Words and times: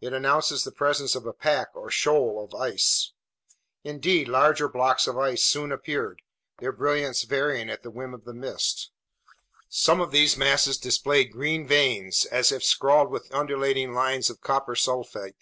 It 0.00 0.14
announces 0.14 0.64
the 0.64 0.72
presence 0.72 1.14
of 1.14 1.26
a 1.26 1.34
pack, 1.34 1.68
or 1.74 1.90
shoal, 1.90 2.42
of 2.42 2.54
ice. 2.58 3.12
Indeed, 3.84 4.26
larger 4.26 4.70
blocks 4.70 5.06
of 5.06 5.18
ice 5.18 5.44
soon 5.44 5.70
appeared, 5.70 6.22
their 6.60 6.72
brilliance 6.72 7.24
varying 7.24 7.68
at 7.68 7.82
the 7.82 7.90
whim 7.90 8.14
of 8.14 8.24
the 8.24 8.32
mists. 8.32 8.90
Some 9.68 10.00
of 10.00 10.12
these 10.12 10.34
masses 10.34 10.78
displayed 10.78 11.32
green 11.32 11.66
veins, 11.66 12.24
as 12.24 12.52
if 12.52 12.64
scrawled 12.64 13.10
with 13.10 13.34
undulating 13.34 13.92
lines 13.92 14.30
of 14.30 14.40
copper 14.40 14.74
sulfate. 14.74 15.36